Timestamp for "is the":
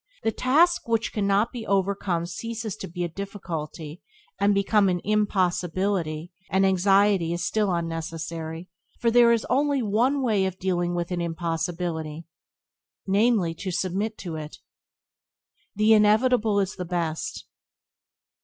16.59-16.83